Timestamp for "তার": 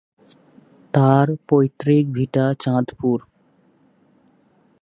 0.93-1.27